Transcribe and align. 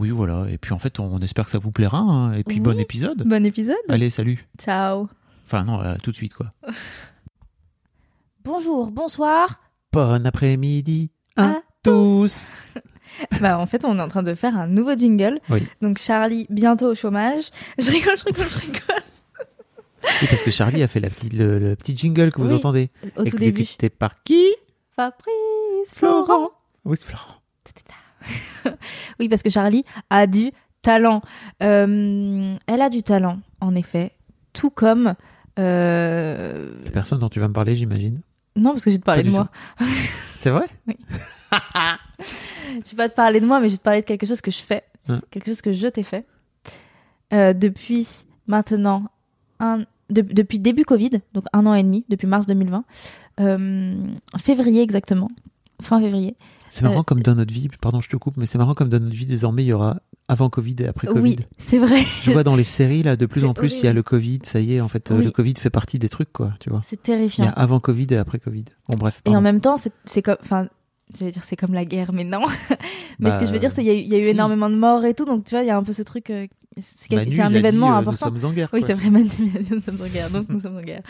Oui, 0.00 0.10
voilà. 0.10 0.46
Et 0.50 0.58
puis 0.58 0.72
en 0.72 0.78
fait, 0.78 1.00
on 1.00 1.18
espère 1.20 1.44
que 1.46 1.50
ça 1.50 1.58
vous 1.58 1.72
plaira. 1.72 1.98
hein. 1.98 2.32
Et 2.34 2.44
puis 2.44 2.56
Oui. 2.56 2.60
bon 2.62 2.78
épisode. 2.78 3.22
Bon 3.26 3.44
épisode. 3.44 3.76
Allez, 3.88 4.10
salut. 4.10 4.46
Ciao. 4.58 5.08
Enfin 5.46 5.64
non, 5.64 5.80
euh, 5.80 5.96
tout 6.02 6.10
de 6.10 6.16
suite 6.16 6.34
quoi. 6.34 6.52
Bonjour, 8.44 8.90
bonsoir. 8.90 9.60
Bon 9.92 10.24
après-midi 10.26 11.10
à, 11.36 11.48
À 11.50 11.62
tous. 11.82 12.54
bah, 13.40 13.58
en 13.58 13.66
fait, 13.66 13.84
on 13.84 13.98
est 13.98 14.02
en 14.02 14.08
train 14.08 14.22
de 14.22 14.34
faire 14.34 14.56
un 14.56 14.66
nouveau 14.66 14.94
jingle. 14.96 15.34
Oui. 15.50 15.66
Donc, 15.82 15.98
Charlie, 15.98 16.46
bientôt 16.50 16.86
au 16.90 16.94
chômage. 16.94 17.50
Je 17.78 17.90
rigole, 17.90 18.16
je 18.16 18.24
rigole, 18.24 18.46
je 18.50 18.58
rigole. 18.58 19.02
Oui, 20.22 20.26
parce 20.30 20.42
que 20.42 20.50
Charlie 20.50 20.82
a 20.82 20.88
fait 20.88 21.00
la 21.00 21.10
petite, 21.10 21.32
le, 21.34 21.58
le 21.58 21.76
petit 21.76 21.96
jingle 21.96 22.30
que 22.32 22.40
vous 22.40 22.48
Oui, 22.48 22.54
entendez. 22.54 22.90
Au 23.16 23.24
tout 23.24 23.36
début. 23.36 23.62
Exécuté 23.62 23.88
par 23.90 24.22
qui? 24.22 24.46
Fabrice 24.96 25.92
Florent. 25.94 26.50
Oui, 26.84 26.96
c'est 26.98 27.06
Florent. 27.06 27.34
Oui, 29.20 29.28
parce 29.28 29.42
que 29.42 29.50
Charlie 29.50 29.84
a 30.10 30.26
du 30.26 30.50
talent. 30.82 31.22
Euh, 31.62 32.42
elle 32.66 32.82
a 32.82 32.88
du 32.88 33.02
talent, 33.02 33.40
en 33.60 33.74
effet. 33.74 34.12
Tout 34.52 34.70
comme. 34.70 35.14
euh, 35.58 36.70
La 36.84 36.90
personne 36.90 37.18
dont 37.18 37.28
tu 37.28 37.40
vas 37.40 37.48
me 37.48 37.52
parler, 37.52 37.74
j'imagine. 37.76 38.20
Non, 38.56 38.70
parce 38.72 38.84
que 38.84 38.90
je 38.90 38.96
vais 38.96 39.00
te 39.00 39.04
parler 39.04 39.22
Pas 39.22 39.28
de 39.28 39.32
moi. 39.34 39.48
C'est 40.34 40.50
vrai? 40.50 40.66
Je 42.84 42.90
vais 42.90 42.96
pas 42.96 43.08
te 43.08 43.14
parler 43.14 43.40
de 43.40 43.46
moi, 43.46 43.60
mais 43.60 43.68
je 43.68 43.72
vais 43.72 43.78
te 43.78 43.82
parler 43.82 44.00
de 44.02 44.06
quelque 44.06 44.26
chose 44.26 44.40
que 44.40 44.50
je 44.50 44.58
fais. 44.60 44.82
Hein. 45.08 45.20
Quelque 45.30 45.46
chose 45.46 45.62
que 45.62 45.72
je 45.72 45.86
t'ai 45.88 46.02
fait. 46.02 46.26
Euh, 47.32 47.52
depuis 47.52 48.24
maintenant, 48.46 49.04
un, 49.58 49.78
de- 50.10 50.20
depuis 50.22 50.58
début 50.58 50.84
Covid, 50.84 51.10
donc 51.32 51.44
un 51.52 51.64
an 51.66 51.74
et 51.74 51.82
demi, 51.82 52.04
depuis 52.08 52.26
mars 52.26 52.46
2020, 52.46 52.84
euh, 53.40 53.94
février 54.38 54.82
exactement, 54.82 55.30
fin 55.80 56.00
février. 56.00 56.36
C'est 56.68 56.82
marrant 56.82 57.00
Euh, 57.00 57.02
comme 57.02 57.22
dans 57.22 57.34
notre 57.34 57.52
vie, 57.52 57.68
pardon 57.80 58.00
je 58.00 58.08
te 58.08 58.16
coupe, 58.16 58.36
mais 58.36 58.46
c'est 58.46 58.58
marrant 58.58 58.74
comme 58.74 58.88
dans 58.88 58.98
notre 59.00 59.14
vie 59.14 59.26
désormais 59.26 59.64
il 59.64 59.68
y 59.68 59.72
aura 59.72 60.00
avant 60.28 60.50
Covid 60.50 60.76
et 60.80 60.86
après 60.88 61.06
Covid. 61.06 61.20
Oui, 61.20 61.36
c'est 61.58 61.78
vrai. 61.78 62.02
Je 62.22 62.30
vois 62.30 62.44
dans 62.44 62.56
les 62.56 62.64
séries 62.64 63.02
là 63.02 63.16
de 63.16 63.26
plus 63.26 63.44
en 63.44 63.54
plus 63.54 63.80
il 63.80 63.86
y 63.86 63.88
a 63.88 63.92
le 63.92 64.02
Covid, 64.02 64.40
ça 64.44 64.60
y 64.60 64.74
est 64.74 64.80
en 64.80 64.88
fait 64.88 65.10
euh, 65.10 65.18
Oui. 65.18 65.24
le 65.24 65.30
Covid 65.30 65.54
fait 65.58 65.70
partie 65.70 65.98
des 65.98 66.08
trucs 66.08 66.32
quoi, 66.32 66.52
tu 66.60 66.68
vois. 66.70 66.82
C'est 66.86 66.96
Il 66.96 66.98
y 66.98 67.02
terrifiant. 67.02 67.44
a 67.46 67.50
avant 67.50 67.80
Covid 67.80 68.06
et 68.10 68.16
après 68.16 68.38
Covid. 68.38 68.64
Bon 68.88 68.96
bref. 68.98 69.20
Et 69.24 69.34
en 69.36 69.40
même 69.40 69.60
temps, 69.60 69.76
c'est 70.04 70.22
comme. 70.22 70.36
Enfin, 70.42 70.68
je 71.18 71.24
vais 71.24 71.30
dire 71.30 71.42
c'est 71.46 71.56
comme 71.56 71.72
la 71.72 71.84
guerre, 71.86 72.12
mais 72.12 72.24
non. 72.24 72.40
mais 73.18 73.30
Bah, 73.30 73.34
ce 73.36 73.40
que 73.40 73.46
je 73.46 73.52
veux 73.52 73.58
dire, 73.58 73.70
c'est 73.70 73.82
qu'il 73.82 73.90
y 73.92 73.96
a 73.96 73.98
eu, 73.98 74.02
il 74.02 74.08
y 74.08 74.14
a 74.14 74.18
eu 74.18 74.24
si. 74.24 74.28
énormément 74.30 74.68
de 74.68 74.74
morts 74.76 75.04
et 75.06 75.14
tout, 75.14 75.24
donc 75.24 75.44
tu 75.44 75.50
vois, 75.54 75.62
il 75.62 75.66
y 75.66 75.70
a 75.70 75.76
un 75.78 75.82
peu 75.82 75.92
ce 75.94 76.02
truc. 76.02 76.28
euh, 76.30 76.46
c'est 76.80 77.40
un 77.40 77.52
événement 77.54 77.88
dit, 77.88 77.92
euh, 77.92 77.96
important. 77.96 78.30
Nous 78.30 78.38
sommes 78.40 78.50
en 78.50 78.52
guerre. 78.52 78.68
Oui, 78.74 78.82
c'est 78.86 78.92
vrai, 78.92 79.08
Manu 79.10 79.28
nous 79.70 79.80
sommes 79.80 79.98
en 80.00 80.06
guerre, 80.06 80.30
donc 80.30 80.48
nous 80.50 80.60
sommes 80.60 80.76
en 80.76 80.80
guerre. 80.82 81.02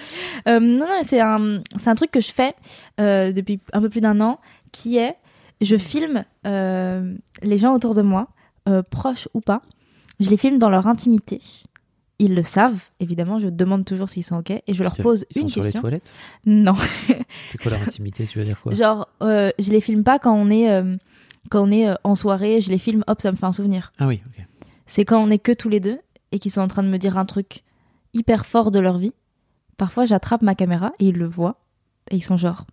Euh, 0.46 0.60
non, 0.60 0.86
non, 0.86 1.02
c'est 1.04 1.20
un, 1.20 1.60
c'est 1.76 1.90
un 1.90 1.94
truc 1.96 2.10
que 2.12 2.20
je 2.20 2.30
fais 2.32 2.54
depuis 2.98 3.60
un 3.72 3.80
peu 3.80 3.88
plus 3.90 4.00
d'un 4.00 4.20
an, 4.20 4.38
qui 4.72 4.96
est, 4.96 5.16
je 5.60 5.76
filme 5.76 6.24
euh, 6.46 7.14
les 7.42 7.58
gens 7.58 7.74
autour 7.74 7.94
de 7.94 8.02
moi, 8.02 8.28
euh, 8.68 8.82
proches 8.82 9.28
ou 9.34 9.40
pas, 9.40 9.62
je 10.20 10.30
les 10.30 10.36
filme 10.36 10.58
dans 10.58 10.70
leur 10.70 10.86
intimité. 10.86 11.40
Ils 12.20 12.34
le 12.34 12.42
savent, 12.42 12.82
évidemment, 12.98 13.38
je 13.38 13.48
demande 13.48 13.84
toujours 13.84 14.08
s'ils 14.08 14.24
sont 14.24 14.36
OK, 14.38 14.50
et 14.50 14.62
je 14.68 14.82
leur 14.82 14.96
pose 14.96 15.24
ils 15.30 15.36
sont 15.36 15.42
une 15.42 15.48
sur 15.48 15.62
question. 15.62 15.78
les 15.78 15.82
toilettes. 15.82 16.12
Non, 16.46 16.74
C'est 17.46 17.58
quoi 17.58 17.70
leur 17.70 17.82
intimité 17.82 18.26
Tu 18.26 18.38
veux 18.38 18.44
dire 18.44 18.60
quoi? 18.60 18.74
Genre, 18.74 19.08
euh, 19.22 19.50
je 19.58 19.70
les 19.70 19.80
filme 19.80 20.02
pas 20.02 20.18
quand 20.18 20.34
on 20.34 20.50
est, 20.50 20.82
quand 21.50 21.62
on 21.62 21.70
est 21.70 21.86
en 22.02 22.14
soirée, 22.16 22.60
je 22.60 22.70
les 22.70 22.78
filme, 22.78 23.04
hop, 23.06 23.20
ça 23.22 23.30
me 23.30 23.36
fait 23.36 23.46
un 23.46 23.52
souvenir. 23.52 23.92
Ah 23.98 24.08
oui, 24.08 24.20
ok. 24.26 24.44
c'est 24.86 25.04
quand 25.04 25.22
on 25.22 25.30
est 25.30 25.38
que 25.38 25.52
tous 25.52 25.68
les 25.68 25.78
deux 25.80 25.98
et 26.32 26.38
qu'ils 26.40 26.50
sont 26.50 26.60
en 26.60 26.68
train 26.68 26.82
de 26.82 26.88
me 26.88 26.98
dire 26.98 27.16
un 27.16 27.24
truc 27.24 27.62
hyper 28.14 28.46
fort 28.46 28.70
de 28.72 28.80
leur 28.80 28.98
vie. 28.98 29.14
Parfois, 29.76 30.04
j'attrape 30.04 30.42
ma 30.42 30.56
caméra 30.56 30.92
et 30.98 31.06
ils 31.08 31.16
le 31.16 31.26
voient 31.26 31.60
et 32.10 32.16
ils 32.16 32.24
sont 32.24 32.36
genre, 32.36 32.66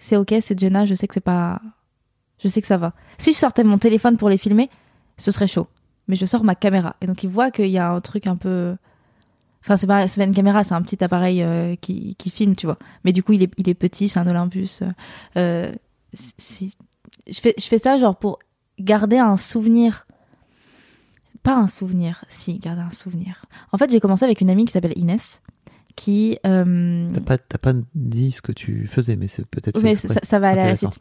c'est 0.00 0.16
ok, 0.16 0.34
c'est 0.40 0.58
Jenna, 0.58 0.84
je 0.86 0.94
sais 0.94 1.06
que 1.06 1.14
c'est 1.14 1.20
pas, 1.20 1.60
je 2.42 2.48
sais 2.48 2.60
que 2.60 2.66
ça 2.66 2.76
va. 2.76 2.92
Si 3.18 3.32
je 3.32 3.38
sortais 3.38 3.64
mon 3.64 3.78
téléphone 3.78 4.16
pour 4.16 4.28
les 4.28 4.38
filmer, 4.38 4.70
ce 5.16 5.30
serait 5.30 5.46
chaud. 5.46 5.66
Mais 6.06 6.16
je 6.16 6.24
sors 6.26 6.44
ma 6.44 6.54
caméra 6.54 6.96
et 7.00 7.06
donc 7.06 7.22
ils 7.22 7.28
voient 7.28 7.50
qu'il 7.50 7.66
y 7.68 7.78
a 7.78 7.90
un 7.90 8.00
truc 8.00 8.26
un 8.26 8.36
peu, 8.36 8.76
enfin 9.62 9.76
c'est 9.76 9.86
pas, 9.86 10.06
pas 10.06 10.24
une 10.24 10.34
caméra, 10.34 10.64
c'est 10.64 10.74
un 10.74 10.82
petit 10.82 11.02
appareil 11.04 11.42
euh, 11.42 11.76
qui, 11.80 12.14
qui 12.16 12.30
filme, 12.30 12.56
tu 12.56 12.66
vois. 12.66 12.78
Mais 13.04 13.12
du 13.12 13.22
coup, 13.22 13.32
il 13.32 13.42
est, 13.42 13.52
il 13.58 13.68
est 13.68 13.74
petit, 13.74 14.08
c'est 14.08 14.18
un 14.18 14.26
Olympus. 14.26 14.82
euh, 15.36 15.72
je 16.14 17.40
fais, 17.40 17.54
je 17.58 17.64
fais 17.66 17.78
ça 17.78 17.98
genre 17.98 18.16
pour 18.16 18.38
garder 18.78 19.18
un 19.18 19.36
souvenir 19.36 20.06
pas 21.42 21.54
un 21.56 21.68
souvenir, 21.68 22.24
si, 22.28 22.58
garder 22.58 22.82
un 22.82 22.90
souvenir. 22.90 23.44
En 23.72 23.78
fait, 23.78 23.90
j'ai 23.90 24.00
commencé 24.00 24.24
avec 24.24 24.40
une 24.40 24.50
amie 24.50 24.64
qui 24.64 24.72
s'appelle 24.72 24.92
Inès, 24.96 25.40
qui... 25.96 26.38
euh, 26.46 27.08
T'as 27.14 27.38
pas, 27.38 27.58
pas 27.58 27.78
dit 27.94 28.32
ce 28.32 28.42
que 28.42 28.52
tu 28.52 28.86
faisais, 28.86 29.16
mais 29.16 29.28
c'est 29.28 29.46
peut-être. 29.46 29.80
mais 29.80 29.94
ça, 29.94 30.20
ça 30.22 30.38
va 30.40 30.48
aller 30.50 30.60
à 30.60 30.66
la 30.66 30.76
suite. 30.76 30.98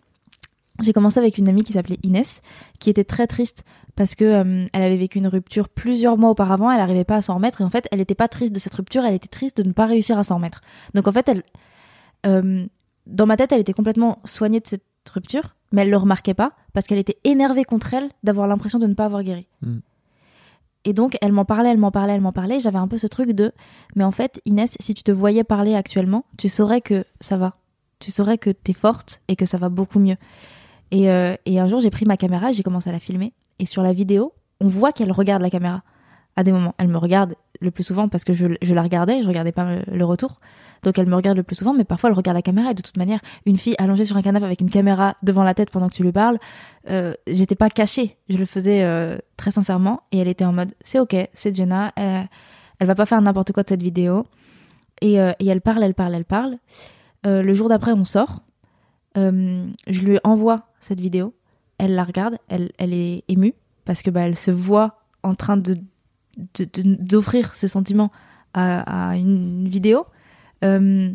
J'ai 0.81 0.93
commencé 0.93 1.19
avec 1.19 1.38
une 1.38 1.49
amie 1.49 1.63
qui 1.63 1.73
s'appelait 1.73 1.99
Inès, 2.03 2.41
qui 2.79 2.89
était 2.89 3.03
très 3.03 3.27
triste 3.27 3.63
parce 3.95 4.13
que 4.13 4.25
euh, 4.25 4.67
elle 4.73 4.83
avait 4.83 4.97
vécu 4.97 5.17
une 5.17 5.27
rupture 5.27 5.69
plusieurs 5.69 6.17
mois 6.17 6.29
auparavant, 6.29 6.71
elle 6.71 6.77
n'arrivait 6.77 7.03
pas 7.03 7.15
à 7.15 7.21
s'en 7.21 7.35
remettre 7.35 7.61
et 7.61 7.63
en 7.63 7.69
fait, 7.69 7.88
elle 7.91 7.97
n'était 7.97 8.15
pas 8.15 8.27
triste 8.27 8.53
de 8.53 8.59
cette 8.59 8.75
rupture, 8.75 9.03
elle 9.03 9.15
était 9.15 9.27
triste 9.27 9.59
de 9.59 9.67
ne 9.67 9.73
pas 9.73 9.88
réussir 9.88 10.19
à 10.19 10.23
s'en 10.23 10.35
remettre. 10.35 10.61
Donc 10.93 11.07
en 11.07 11.11
fait, 11.11 11.27
elle, 11.29 11.43
euh, 12.27 12.65
dans 13.07 13.25
ma 13.25 13.38
tête, 13.38 13.51
elle 13.51 13.61
était 13.61 13.73
complètement 13.73 14.19
soignée 14.23 14.59
de 14.59 14.67
cette 14.67 14.83
rupture, 15.11 15.55
mais 15.71 15.81
elle 15.81 15.89
le 15.89 15.97
remarquait 15.97 16.35
pas 16.35 16.53
parce 16.73 16.85
qu'elle 16.85 16.99
était 16.99 17.17
énervée 17.23 17.63
contre 17.63 17.94
elle 17.94 18.09
d'avoir 18.23 18.47
l'impression 18.47 18.77
de 18.77 18.88
ne 18.88 18.94
pas 18.94 19.05
avoir 19.05 19.23
guéri. 19.23 19.47
Mm. 19.61 19.79
Et 20.85 20.94
donc, 20.94 21.17
elle 21.21 21.33
m'en 21.33 21.44
parlait, 21.44 21.69
elle 21.69 21.79
m'en 21.79 21.91
parlait, 21.91 22.13
elle 22.13 22.21
m'en 22.21 22.31
parlait. 22.31 22.61
J'avais 22.61 22.77
un 22.77 22.88
peu 22.88 22.97
ce 22.97 23.07
truc 23.07 23.31
de, 23.31 23.51
mais 23.95 24.05
en 24.05 24.11
fait, 24.11 24.41
Inès, 24.45 24.77
si 24.79 24.94
tu 24.94 25.03
te 25.03 25.11
voyais 25.11 25.44
parler 25.44 25.75
actuellement, 25.75 26.23
tu 26.38 26.47
saurais 26.47 26.79
que 26.79 27.03
ça 27.19 27.35
va. 27.35 27.57
Tu 27.99 28.11
saurais 28.11 28.38
que 28.38 28.51
t'es 28.51 28.73
forte 28.73 29.21
et 29.27 29.35
que 29.35 29.45
ça 29.45 29.57
va 29.57 29.67
beaucoup 29.67 29.99
mieux. 29.99 30.15
Et, 30.91 31.11
euh, 31.11 31.35
et 31.45 31.59
un 31.59 31.67
jour, 31.67 31.79
j'ai 31.79 31.89
pris 31.89 32.05
ma 32.05 32.17
caméra, 32.17 32.51
j'ai 32.51 32.63
commencé 32.63 32.89
à 32.89 32.93
la 32.93 32.99
filmer. 32.99 33.33
Et 33.59 33.65
sur 33.65 33.81
la 33.81 33.93
vidéo, 33.93 34.33
on 34.59 34.67
voit 34.67 34.91
qu'elle 34.91 35.11
regarde 35.11 35.41
la 35.41 35.49
caméra 35.49 35.83
à 36.35 36.43
des 36.43 36.51
moments. 36.51 36.75
Elle 36.77 36.87
me 36.87 36.97
regarde 36.97 37.35
le 37.59 37.71
plus 37.71 37.83
souvent 37.83 38.07
parce 38.07 38.23
que 38.23 38.33
je, 38.33 38.45
la 38.45 38.81
regardais, 38.81 39.21
je 39.21 39.27
regardais 39.27 39.51
pas 39.51 39.67
le, 39.87 40.05
retour. 40.05 40.39
Donc 40.83 40.99
elle 40.99 41.09
me 41.09 41.15
regarde 41.15 41.37
le 41.37 41.43
plus 41.43 41.55
souvent, 41.55 41.73
mais 41.73 41.83
parfois 41.83 42.09
elle 42.09 42.15
regarde 42.15 42.35
la 42.35 42.43
caméra. 42.43 42.71
Et 42.71 42.73
de 42.75 42.81
toute 42.81 42.97
manière, 42.97 43.19
une 43.45 43.57
fille 43.57 43.75
allongée 43.79 44.05
sur 44.05 44.15
un 44.15 44.21
canapé 44.21 44.45
avec 44.45 44.61
une 44.61 44.69
caméra 44.69 45.15
devant 45.23 45.43
la 45.43 45.55
tête 45.55 45.71
pendant 45.71 45.89
que 45.89 45.95
tu 45.95 46.03
lui 46.03 46.11
parles, 46.11 46.37
euh, 46.89 47.13
j'étais 47.25 47.55
pas 47.55 47.69
cachée. 47.69 48.17
Je 48.29 48.37
le 48.37 48.45
faisais 48.45 48.83
euh, 48.83 49.17
très 49.35 49.51
sincèrement. 49.51 50.03
Et 50.11 50.19
elle 50.19 50.27
était 50.27 50.45
en 50.45 50.53
mode, 50.53 50.73
c'est 50.83 50.99
ok, 50.99 51.15
c'est 51.33 51.55
Jenna, 51.55 51.91
elle, 51.95 52.29
elle 52.79 52.88
va 52.88 52.95
pas 52.95 53.06
faire 53.06 53.21
n'importe 53.21 53.51
quoi 53.51 53.63
de 53.63 53.69
cette 53.69 53.83
vidéo. 53.83 54.25
Et, 55.01 55.19
euh, 55.19 55.31
et 55.39 55.47
elle 55.47 55.62
parle, 55.62 55.83
elle 55.83 55.94
parle, 55.94 56.15
elle 56.15 56.25
parle. 56.25 56.57
Euh, 57.25 57.41
le 57.41 57.53
jour 57.53 57.69
d'après, 57.69 57.91
on 57.91 58.06
sort. 58.06 58.41
Euh, 59.17 59.65
je 59.88 60.01
lui 60.01 60.19
envoie 60.23 60.66
cette 60.79 61.00
vidéo. 61.00 61.33
Elle 61.77 61.95
la 61.95 62.03
regarde, 62.03 62.38
elle, 62.47 62.71
elle 62.77 62.94
est 62.94 63.24
émue 63.27 63.53
parce 63.85 64.01
que 64.01 64.09
bah, 64.09 64.21
elle 64.21 64.35
se 64.35 64.51
voit 64.51 65.00
en 65.24 65.35
train 65.35 65.57
de 65.57 65.77
d'offrir 66.83 67.56
ses 67.56 67.68
sentiments 67.68 68.12
à, 68.53 69.15
une 69.15 69.68
vidéo. 69.68 70.06
Euh, 70.63 71.12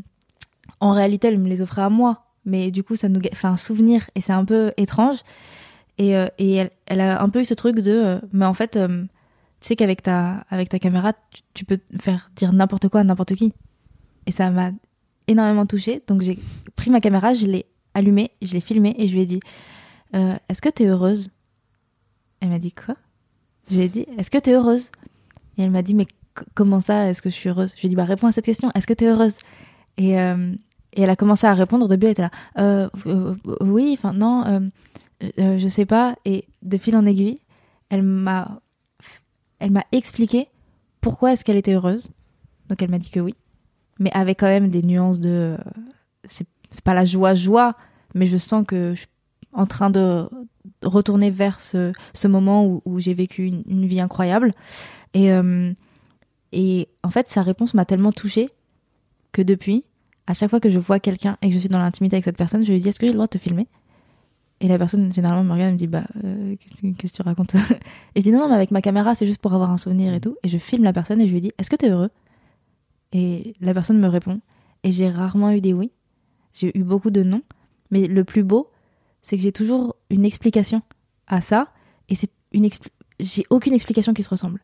en 0.81 0.91
réalité, 0.93 1.29
elle 1.29 1.39
me 1.39 1.49
les 1.49 1.63
offrait 1.63 1.83
à 1.83 1.91
moi, 1.91 2.27
mais 2.45 2.71
du 2.71 2.83
coup, 2.83 2.97
ça 2.97 3.09
nous 3.09 3.21
fait 3.21 3.47
un 3.47 3.57
souvenir 3.57 4.09
et 4.15 4.21
c'est 4.21 4.33
un 4.33 4.45
peu 4.45 4.73
étrange. 4.77 5.19
Et, 5.99 6.17
euh, 6.17 6.27
et 6.39 6.65
elle, 6.87 7.01
a 7.01 7.23
un 7.23 7.29
peu 7.29 7.41
eu 7.41 7.45
ce 7.45 7.55
truc 7.55 7.77
de, 7.81 7.93
euh, 7.93 8.21
mais 8.33 8.47
en 8.47 8.55
fait, 8.55 8.73
tu 8.73 9.09
sais 9.61 9.77
qu'avec 9.77 10.03
ta, 10.03 10.45
avec 10.51 10.69
ta 10.69 10.79
caméra, 10.79 11.13
tu, 11.31 11.43
tu 11.55 11.65
peux 11.65 11.79
faire 12.01 12.31
dire 12.37 12.53
n'importe 12.53 12.89
quoi 12.89 13.01
à 13.01 13.05
n'importe 13.05 13.35
qui. 13.35 13.53
Et 14.27 14.33
ça 14.33 14.51
m'a 14.51 14.71
énormément 15.27 15.67
touchée. 15.67 16.03
Donc 16.07 16.23
j'ai 16.23 16.39
pris 16.77 16.91
ma 16.91 17.01
caméra, 17.01 17.35
je 17.35 17.47
l'ai 17.47 17.67
allumée, 17.95 18.31
je 18.43 18.53
l'ai 18.53 18.61
filmée 18.61 18.95
et 18.99 19.07
je 19.07 19.15
lui 19.15 19.23
ai 19.23 19.27
dit 19.27 19.41
euh, 20.15 20.35
Est-ce 20.49 20.63
que 20.63 20.69
t'es 20.69 20.87
heureuse? 20.87 21.31
Elle 22.41 22.49
m'a 22.49 22.59
dit 22.59 22.73
Quoi? 22.73 22.97
Je 23.71 23.77
lui 23.77 23.83
ai 23.83 23.89
dit 23.89 24.07
Est-ce 24.19 24.31
que 24.31 24.39
t'es 24.39 24.53
heureuse? 24.53 24.91
Et 25.59 25.63
elle 25.63 25.71
m'a 25.71 25.83
dit, 25.83 25.95
mais 25.95 26.07
comment 26.55 26.81
ça, 26.81 27.09
est-ce 27.09 27.21
que 27.21 27.31
je 27.31 27.35
suis 27.35 27.49
heureuse? 27.51 27.73
Je 27.77 27.81
lui 27.81 27.87
ai 27.87 27.89
dit, 27.91 27.95
bah 27.95 28.05
réponds 28.05 28.27
à 28.27 28.33
cette 28.33 28.47
question, 28.47 28.71
est-ce 28.75 28.87
que 28.87 28.95
tu 28.95 29.05
es 29.05 29.09
heureuse? 29.09 29.35
Et, 29.99 30.19
euh, 30.19 30.55
et 30.95 31.03
elle 31.03 31.11
a 31.11 31.17
commencé 31.17 31.47
à 31.47 31.53
répondre. 31.53 31.85
Au 31.85 31.89
début, 31.89 32.07
elle 32.07 32.13
était 32.13 32.23
là, 32.23 32.31
euh, 32.59 32.89
oui, 33.61 33.95
enfin 33.97 34.13
non, 34.15 34.71
je 35.37 35.69
sais 35.69 35.85
pas. 35.85 36.17
Et 36.25 36.47
de 36.63 36.79
fil 36.79 36.97
en 36.97 37.05
aiguille, 37.05 37.41
elle 37.91 38.03
m'a, 38.03 38.61
elle 39.59 39.73
m'a 39.73 39.85
expliqué 39.93 40.49
pourquoi 41.03 41.33
est-ce 41.33 41.45
qu'elle 41.45 41.59
était 41.59 41.75
heureuse. 41.75 42.11
Donc 42.69 42.81
elle 42.83 42.91
m'a 42.91 42.99
dit 42.99 43.11
que 43.11 43.21
oui, 43.21 43.35
mais 43.99 44.11
avec 44.15 44.41
quand 44.41 44.47
même 44.47 44.71
des 44.71 44.83
nuances 44.83 45.21
de, 45.21 45.59
c'est, 46.27 46.47
c'est 46.73 46.85
pas 46.85 46.95
la 46.95 47.05
joie 47.05 47.35
joie, 47.35 47.77
mais 48.15 48.27
je 48.27 48.37
sens 48.37 48.65
que 48.67 48.95
je 48.95 49.01
suis 49.01 49.09
en 49.53 49.67
train 49.67 49.91
de 49.91 50.29
retourner 50.83 51.31
vers 51.31 51.61
ce, 51.61 51.93
moment 52.27 52.81
où, 52.85 53.01
j'ai 53.01 53.15
vécu 53.15 53.47
une, 53.47 53.87
vie 53.87 54.01
incroyable. 54.01 54.53
Et, 55.15 55.33
euh, 55.33 55.73
et 56.53 56.89
en 57.03 57.11
fait, 57.11 57.29
sa 57.29 57.43
réponse 57.43 57.75
m'a 57.75 57.85
tellement 57.85 58.13
touchée 58.13 58.51
que 59.33 59.43
depuis, 59.43 59.85
à 60.27 60.35
chaque 60.35 60.51
fois 60.51 60.61
que 60.61 60.71
je 60.71 60.79
vois 60.79 61.01
quelqu'un 61.01 61.37
et 61.43 61.49
que 61.49 61.55
je 61.55 61.59
suis 61.59 61.69
dans 61.69 61.79
l'intimité 61.79 62.17
avec 62.17 62.25
cette 62.25 62.37
personne, 62.37 62.65
je 62.65 62.73
lui 62.73 62.81
dis 62.81 62.89
Est-ce 62.89 63.01
que 63.01 63.07
j'ai 63.07 63.13
le 63.13 63.17
droit 63.17 63.27
de 63.27 63.31
te 63.31 63.39
filmer? 63.39 63.69
Et 64.61 64.69
la 64.69 64.79
personne, 64.79 65.13
généralement, 65.13 65.43
me 65.43 65.53
regarde 65.53 65.71
et 65.71 65.73
me 65.73 65.79
dit 65.79 65.87
Bah, 65.87 66.05
euh, 66.25 66.57
qu'est-ce, 66.57 66.83
que- 66.83 67.17
tu 67.17 67.23
racontes? 67.23 67.55
Et 68.15 68.21
je 68.21 68.23
dis 68.23 68.33
Non, 68.33 68.41
non, 68.41 68.49
mais 68.49 68.55
avec 68.55 68.71
ma 68.71 68.83
caméra, 68.83 69.15
c'est 69.15 69.27
juste 69.27 69.41
pour 69.41 69.53
avoir 69.55 69.71
un 69.71 69.77
souvenir 69.77 70.15
et 70.15 70.21
tout. 70.21 70.37
Et 70.43 70.49
je 70.49 70.59
filme 70.59 70.85
la 70.85 70.93
personne 70.93 71.21
et 71.21 71.27
je 71.27 71.33
lui 71.33 71.41
dis 71.41 71.53
Est-ce 71.59 71.71
que 71.71 71.77
tu 71.77 71.87
es 71.87 71.91
heureux? 71.91 72.11
Et 73.13 73.55
la 73.61 73.75
personne 73.75 73.99
me 73.99 74.09
répond. 74.09 74.41
Et 74.85 74.91
j'ai 74.91 75.11
rarement 75.11 75.51
eu 75.51 75.61
des 75.61 75.73
oui. 75.73 75.91
J'ai 76.55 76.77
eu 76.77 76.83
beaucoup 76.83 77.11
de 77.11 77.23
non. 77.23 77.43
Mais 77.91 78.07
le 78.07 78.25
plus 78.25 78.45
beau, 78.45 78.71
c'est 79.23 79.37
que 79.37 79.43
j'ai 79.43 79.53
toujours 79.53 79.97
une 80.11 80.25
explication 80.25 80.83
à 81.27 81.41
ça. 81.41 81.69
Et 82.09 82.15
c'est 82.15 82.31
une 82.53 82.69
j'ai 83.21 83.45
aucune 83.51 83.73
explication 83.73 84.15
qui 84.15 84.23
se 84.23 84.29
ressemble. 84.29 84.61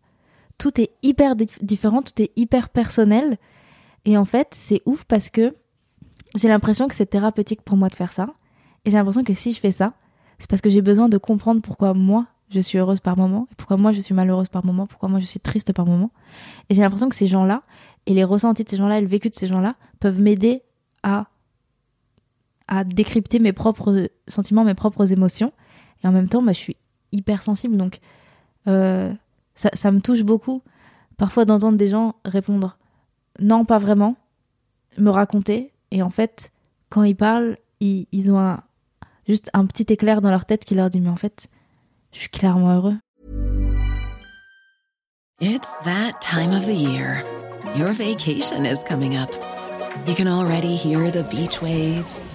Tout 0.59 0.81
est 0.81 0.91
hyper 1.03 1.37
dif- 1.37 1.63
différent, 1.63 2.03
tout 2.03 2.21
est 2.21 2.33
hyper 2.37 2.71
personnel. 2.71 3.39
Et 4.05 4.17
en 4.17 4.25
fait, 4.25 4.49
c'est 4.53 4.83
ouf 4.85 5.05
parce 5.05 5.31
que 5.31 5.55
j'ai 6.35 6.49
l'impression 6.49 6.89
que 6.89 6.95
c'est 6.95 7.07
thérapeutique 7.07 7.63
pour 7.63 7.77
moi 7.77 7.89
de 7.89 7.95
faire 7.95 8.13
ça. 8.13 8.27
Et 8.85 8.91
j'ai 8.91 8.97
l'impression 8.97 9.23
que 9.23 9.35
si 9.35 9.53
je 9.53 9.61
fais 9.61 9.71
ça, 9.71 9.95
c'est 10.39 10.49
parce 10.49 10.63
que 10.63 10.71
j'ai 10.71 10.83
besoin 10.83 11.09
de 11.09 11.19
comprendre 11.19 11.61
pourquoi 11.63 11.95
moi 11.95 12.27
je 12.51 12.61
suis 12.61 12.79
heureuse 12.79 13.01
par 13.01 13.17
moment, 13.17 13.47
pourquoi 13.57 13.77
moi 13.77 13.93
je 13.93 14.01
suis 14.01 14.15
malheureuse 14.15 14.49
par 14.49 14.65
moment, 14.65 14.87
pourquoi 14.87 15.09
moi 15.09 15.21
je 15.21 15.27
suis 15.27 15.41
triste 15.41 15.73
par 15.73 15.85
moment. 15.87 16.11
Et 16.69 16.75
j'ai 16.75 16.83
l'impression 16.83 17.09
que 17.09 17.15
ces 17.15 17.27
gens-là, 17.27 17.63
et 18.07 18.15
les 18.15 18.25
ressentis 18.25 18.65
de 18.65 18.71
ces 18.71 18.79
gens-là, 18.79 18.99
et 18.99 19.01
le 19.03 19.07
vécu 19.07 19.29
de 19.29 19.35
ces 19.35 19.47
gens-là, 19.47 19.77
peuvent 20.01 20.19
m'aider 20.21 20.63
à, 21.03 21.27
à 22.69 22.85
décrypter 22.85 23.39
mes 23.39 23.53
propres 23.53 24.11
sentiments, 24.29 24.65
mes 24.65 24.75
propres 24.75 25.11
émotions. 25.13 25.53
Et 26.05 26.07
en 26.07 26.13
même 26.13 26.29
temps, 26.29 26.43
bah, 26.43 26.53
je 26.53 26.59
suis 26.59 26.77
hyper 27.11 27.43
sensible, 27.43 27.77
donc 27.77 28.01
euh, 28.67 29.13
ça, 29.55 29.71
ça 29.73 29.91
me 29.91 30.01
touche 30.01 30.23
beaucoup 30.23 30.63
parfois 31.19 31.45
d'entendre 31.45 31.77
des 31.77 31.89
gens 31.89 32.15
répondre 32.25 32.79
non, 33.41 33.65
pas 33.65 33.79
vraiment, 33.79 34.17
me 34.97 35.11
raconter. 35.11 35.73
Et 35.91 36.03
en 36.03 36.11
fait, 36.11 36.51
quand 36.91 37.03
ils 37.03 37.17
parlent, 37.17 37.57
ils, 37.81 38.07
ils 38.13 38.33
ont 38.33 38.39
un, 38.39 38.63
juste 39.29 39.51
un 39.53 39.67
petit 39.67 39.93
éclair 39.93 40.21
dans 40.21 40.31
leur 40.31 40.45
tête 40.45 40.65
qui 40.65 40.75
leur 40.75 40.91
dit 40.91 41.01
Mais 41.01 41.11
en 41.11 41.17
fait, 41.17 41.49
je 42.13 42.19
suis 42.19 42.31
clairement 42.31 42.75
heureux. 42.75 42.97
It's 45.41 45.73
that 45.85 46.21
time 46.21 46.51
of 46.53 46.67
the 46.67 46.75
year. 46.75 47.23
Your 47.77 47.93
vacation 47.93 48.65
is 48.65 48.83
coming 48.85 49.17
up. 49.17 49.31
You 50.07 50.15
can 50.15 50.27
already 50.27 50.75
hear 50.75 51.11
the 51.11 51.23
beach 51.31 51.63
waves, 51.63 52.35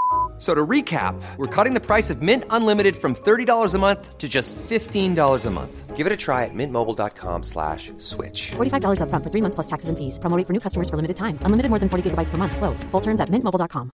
So 0.41 0.55
to 0.55 0.65
recap, 0.65 1.13
we're 1.37 1.45
cutting 1.45 1.75
the 1.75 1.79
price 1.79 2.09
of 2.09 2.23
Mint 2.23 2.45
Unlimited 2.49 2.95
from 2.95 3.13
$30 3.13 3.75
a 3.75 3.77
month 3.77 4.17
to 4.17 4.27
just 4.27 4.55
$15 4.55 5.45
a 5.45 5.49
month. 5.51 5.95
Give 5.95 6.07
it 6.07 6.11
a 6.11 6.17
try 6.17 6.45
at 6.45 6.55
mintmobile.com 6.55 7.43
slash 7.43 7.91
switch. 7.99 8.49
$45 8.57 9.01
upfront 9.05 9.23
for 9.23 9.29
three 9.29 9.41
months 9.41 9.53
plus 9.53 9.67
taxes 9.67 9.89
and 9.89 9.97
fees. 9.99 10.17
Promo 10.17 10.43
for 10.43 10.51
new 10.53 10.59
customers 10.59 10.89
for 10.89 10.95
limited 10.97 11.15
time. 11.15 11.37
Unlimited 11.45 11.69
more 11.69 11.77
than 11.77 11.89
40 11.89 12.09
gigabytes 12.09 12.31
per 12.31 12.39
month. 12.39 12.57
Slows. 12.57 12.83
Full 12.89 13.01
terms 13.01 13.21
at 13.21 13.29
mintmobile.com. 13.29 13.91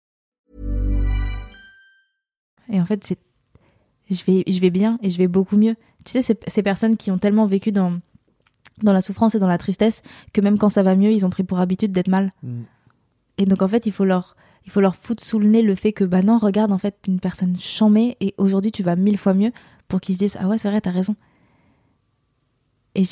Et 2.73 2.81
en 2.81 2.85
fait, 2.85 3.03
c'est- 3.03 3.19
je 4.09 4.23
vais, 4.25 4.43
je 4.47 4.59
vais 4.59 4.71
bien 4.71 4.97
et 5.03 5.11
je 5.11 5.17
vais 5.19 5.27
beaucoup 5.27 5.57
mieux. 5.57 5.75
Tu 6.05 6.13
sais, 6.13 6.23
ces, 6.23 6.39
ces 6.47 6.63
personnes 6.63 6.97
qui 6.97 7.11
ont 7.11 7.19
tellement 7.19 7.45
vécu 7.45 7.71
dans, 7.71 7.99
dans 8.81 8.93
la 8.93 9.01
souffrance 9.01 9.35
et 9.35 9.39
dans 9.39 9.47
la 9.47 9.59
tristesse 9.59 10.01
que 10.33 10.41
même 10.41 10.57
quand 10.57 10.69
ça 10.69 10.81
va 10.81 10.95
mieux, 10.95 11.11
ils 11.11 11.23
ont 11.23 11.29
pris 11.29 11.43
pour 11.43 11.59
habitude 11.59 11.91
d'être 11.91 12.07
mal. 12.09 12.33
Mm. 12.41 12.63
Et 13.37 13.45
donc, 13.45 13.61
en 13.61 13.67
fait, 13.67 13.85
il 13.85 13.91
faut 13.91 14.05
leur, 14.05 14.35
il 14.65 14.71
faut 14.71 14.81
leur 14.81 14.95
foutre 14.95 15.23
sous 15.23 15.39
le 15.39 15.47
nez 15.47 15.61
le 15.61 15.75
fait 15.75 15.91
que, 15.91 16.03
bah 16.03 16.21
non, 16.21 16.37
regarde, 16.37 16.71
en 16.71 16.77
fait, 16.77 16.95
une 17.07 17.19
personne 17.19 17.57
chamée 17.59 18.17
et 18.19 18.33
aujourd'hui, 18.37 18.71
tu 18.71 18.83
vas 18.83 18.95
mille 18.95 19.17
fois 19.17 19.33
mieux 19.33 19.51
pour 19.87 19.99
qu'ils 20.01 20.15
se 20.15 20.19
disent, 20.19 20.37
ah 20.39 20.47
ouais, 20.47 20.57
c'est 20.57 20.69
vrai, 20.69 20.81
t'as 20.81 20.91
raison. 20.91 21.15
Et 22.93 23.03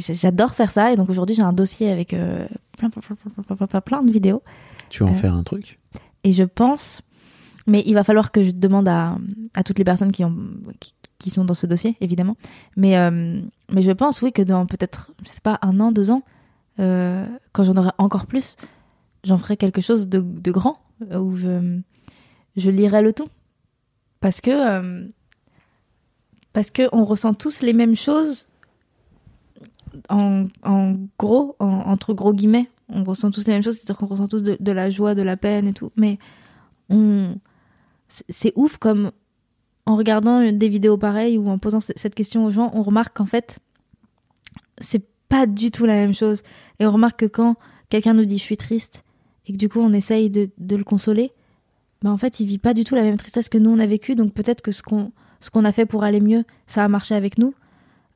j'adore 0.00 0.54
faire 0.54 0.72
ça. 0.72 0.92
Et 0.92 0.96
donc, 0.96 1.08
aujourd'hui, 1.08 1.36
j'ai 1.36 1.42
un 1.42 1.52
dossier 1.52 1.90
avec 1.90 2.12
euh, 2.12 2.46
plein, 2.76 2.88
de 2.88 4.10
vidéos. 4.10 4.42
Tu 4.90 5.02
vas 5.02 5.10
en 5.10 5.12
Euh, 5.12 5.16
faire 5.16 5.34
un 5.34 5.44
truc? 5.44 5.78
Et 6.24 6.32
je 6.32 6.42
pense, 6.42 7.00
mais 7.66 7.82
il 7.86 7.94
va 7.94 8.02
falloir 8.04 8.32
que 8.32 8.42
je 8.42 8.50
demande 8.50 8.88
à, 8.88 9.16
à 9.54 9.62
toutes 9.62 9.78
les 9.78 9.84
personnes 9.84 10.10
qui, 10.10 10.24
ont, 10.24 10.36
qui, 10.80 10.94
qui 11.18 11.30
sont 11.30 11.44
dans 11.44 11.54
ce 11.54 11.66
dossier, 11.66 11.96
évidemment. 12.00 12.36
Mais, 12.76 12.98
euh, 12.98 13.40
mais 13.70 13.82
je 13.82 13.92
pense, 13.92 14.20
oui, 14.20 14.32
que 14.32 14.42
dans 14.42 14.66
peut-être, 14.66 15.12
je 15.24 15.28
sais 15.28 15.40
pas, 15.42 15.58
un 15.62 15.78
an, 15.80 15.92
deux 15.92 16.10
ans, 16.10 16.22
quand 16.76 17.62
j'en 17.62 17.76
aurai 17.76 17.90
encore 17.98 18.26
plus, 18.26 18.56
j'en 19.24 19.38
ferai 19.38 19.56
quelque 19.56 19.80
chose 19.80 20.08
de, 20.08 20.50
grand, 20.50 20.78
euh, 21.10 21.18
où 21.18 21.36
je, 21.36 21.80
je 22.56 22.70
lirai 22.70 23.02
le 23.02 23.12
tout. 23.12 23.28
Parce 24.20 24.40
que, 24.40 24.50
euh, 24.50 25.08
parce 26.52 26.70
que 26.70 26.82
on 26.92 27.04
ressent 27.04 27.34
tous 27.34 27.60
les 27.62 27.72
mêmes 27.72 27.96
choses, 27.96 28.46
en, 30.08 30.46
gros, 31.18 31.56
en- 31.58 31.66
entre 31.66 32.14
gros 32.14 32.32
guillemets, 32.32 32.68
on 32.88 33.04
ressent 33.04 33.30
tous 33.30 33.46
les 33.46 33.52
mêmes 33.52 33.62
choses, 33.62 33.74
c'est-à-dire 33.76 33.96
qu'on 33.96 34.06
ressent 34.06 34.28
tous 34.28 34.42
de, 34.42 34.72
la 34.72 34.90
joie, 34.90 35.14
de 35.14 35.22
la 35.22 35.36
peine 35.36 35.66
et 35.66 35.72
tout. 35.72 35.90
Mais 35.96 36.18
c'est 38.28 38.52
ouf 38.56 38.76
comme 38.76 39.10
en 39.86 39.96
regardant 39.96 40.50
des 40.52 40.68
vidéos 40.68 40.96
pareilles 40.96 41.36
ou 41.38 41.48
en 41.48 41.58
posant 41.58 41.80
cette 41.80 42.14
question 42.14 42.44
aux 42.44 42.50
gens, 42.50 42.70
on 42.74 42.82
remarque 42.82 43.16
qu'en 43.16 43.26
fait, 43.26 43.58
c'est 44.80 45.04
pas 45.28 45.46
du 45.46 45.70
tout 45.70 45.84
la 45.86 45.94
même 45.94 46.14
chose. 46.14 46.42
Et 46.78 46.86
on 46.86 46.90
remarque 46.90 47.20
que 47.20 47.26
quand 47.26 47.56
quelqu'un 47.90 48.14
nous 48.14 48.24
dit 48.24 48.38
je 48.38 48.42
suis 48.42 48.56
triste 48.56 49.04
et 49.46 49.52
que 49.52 49.58
du 49.58 49.68
coup 49.68 49.80
on 49.80 49.92
essaye 49.92 50.30
de, 50.30 50.50
de 50.58 50.76
le 50.76 50.84
consoler, 50.84 51.32
bah 52.02 52.10
en 52.10 52.16
fait 52.18 52.40
il 52.40 52.46
vit 52.46 52.58
pas 52.58 52.74
du 52.74 52.84
tout 52.84 52.94
la 52.94 53.02
même 53.02 53.16
tristesse 53.16 53.48
que 53.48 53.58
nous 53.58 53.70
on 53.70 53.78
a 53.78 53.86
vécu. 53.86 54.14
Donc 54.14 54.32
peut-être 54.34 54.62
que 54.62 54.72
ce 54.72 54.82
qu'on 54.82 55.12
ce 55.40 55.50
qu'on 55.50 55.64
a 55.64 55.72
fait 55.72 55.84
pour 55.86 56.04
aller 56.04 56.20
mieux, 56.20 56.44
ça 56.66 56.84
a 56.84 56.88
marché 56.88 57.14
avec 57.14 57.36
nous, 57.38 57.54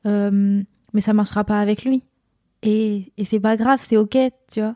Euh, 0.05 0.63
mais 0.93 1.01
ça 1.01 1.13
marchera 1.13 1.43
pas 1.43 1.59
avec 1.59 1.83
lui. 1.83 2.03
Et, 2.63 3.11
et 3.17 3.25
c'est 3.25 3.39
pas 3.39 3.55
grave, 3.57 3.79
c'est 3.83 3.97
ok, 3.97 4.17
tu 4.51 4.61
vois. 4.61 4.75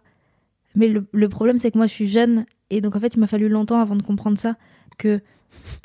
Mais 0.75 0.87
le, 0.87 1.05
le 1.11 1.29
problème, 1.29 1.59
c'est 1.59 1.71
que 1.71 1.77
moi, 1.77 1.87
je 1.87 1.93
suis 1.93 2.07
jeune. 2.07 2.45
Et 2.69 2.81
donc, 2.81 2.95
en 2.95 2.99
fait, 2.99 3.13
il 3.15 3.19
m'a 3.19 3.27
fallu 3.27 3.49
longtemps 3.49 3.79
avant 3.79 3.95
de 3.95 4.03
comprendre 4.03 4.37
ça. 4.37 4.55
Que 4.97 5.21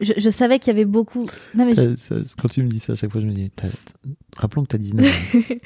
je, 0.01 0.13
je 0.17 0.31
savais 0.31 0.59
qu'il 0.59 0.69
y 0.69 0.77
avait 0.77 0.85
beaucoup. 0.85 1.27
Non, 1.55 1.65
mais 1.65 1.75
je- 1.75 1.97
Ça- 1.97 2.23
ça- 2.25 2.35
Quand 2.41 2.49
tu 2.49 2.63
me 2.63 2.69
dis 2.69 2.79
ça, 2.79 2.93
à 2.93 2.97
chaque 2.97 3.11
fois, 3.13 3.21
je 3.21 3.27
me 3.27 3.33
dis, 3.33 3.51
rappelons 4.37 4.63
que 4.63 4.69
t'as 4.69 4.79
19 4.79 5.07
ans. 5.07 5.39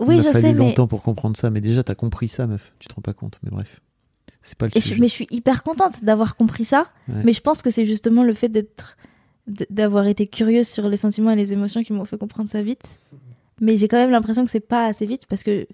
oui, 0.00 0.16
Il 0.16 0.22
je 0.22 0.32
sais, 0.32 0.52
mais. 0.52 0.54
longtemps 0.54 0.86
pour 0.86 1.02
comprendre 1.02 1.36
ça, 1.36 1.50
mais 1.50 1.60
déjà, 1.60 1.82
t'as 1.82 1.94
compris 1.94 2.28
ça, 2.28 2.46
meuf. 2.46 2.74
Tu 2.78 2.88
te 2.88 2.94
rends 2.94 3.02
pas 3.02 3.12
compte, 3.12 3.38
mais 3.42 3.50
bref. 3.50 3.80
C'est 4.42 4.58
pas 4.58 4.66
le 4.66 4.76
Et 4.76 4.80
je, 4.80 5.00
mais 5.00 5.08
je 5.08 5.12
suis 5.12 5.26
hyper 5.30 5.62
contente 5.62 6.02
d'avoir 6.02 6.36
compris 6.36 6.64
ça. 6.64 6.86
Ouais. 7.08 7.22
Mais 7.24 7.32
je 7.32 7.40
pense 7.40 7.62
que 7.62 7.70
c'est 7.70 7.86
justement 7.86 8.22
le 8.22 8.34
fait 8.34 8.48
d'être, 8.48 8.96
d'avoir 9.46 10.06
été 10.06 10.26
curieuse 10.26 10.68
sur 10.68 10.88
les 10.88 10.96
sentiments 10.96 11.30
et 11.30 11.36
les 11.36 11.52
émotions 11.52 11.82
qui 11.82 11.92
m'ont 11.92 12.04
fait 12.04 12.18
comprendre 12.18 12.50
ça 12.50 12.62
vite. 12.62 13.00
Mais 13.60 13.76
j'ai 13.76 13.88
quand 13.88 13.96
même 13.96 14.10
l'impression 14.10 14.44
que 14.44 14.50
c'est 14.50 14.60
pas 14.60 14.86
assez 14.86 15.06
vite 15.06 15.22
parce 15.28 15.42
que 15.42 15.66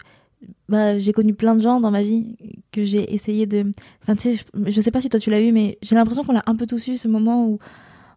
bah, 0.68 0.98
j'ai 0.98 1.12
connu 1.12 1.34
plein 1.34 1.54
de 1.54 1.60
gens 1.60 1.80
dans 1.80 1.90
ma 1.90 2.02
vie 2.02 2.36
que 2.72 2.84
j'ai 2.84 3.12
essayé 3.12 3.46
de. 3.46 3.72
Enfin, 4.02 4.14
tu 4.14 4.22
sais, 4.22 4.34
je, 4.36 4.70
je 4.70 4.80
sais 4.80 4.90
pas 4.90 5.00
si 5.00 5.08
toi 5.08 5.18
tu 5.18 5.30
l'as 5.30 5.40
eu, 5.40 5.50
mais 5.50 5.78
j'ai 5.82 5.96
l'impression 5.96 6.22
qu'on 6.22 6.32
l'a 6.32 6.44
un 6.46 6.54
peu 6.54 6.66
tous 6.66 6.86
eu 6.88 6.96
ce 6.96 7.08
moment 7.08 7.46
où 7.46 7.58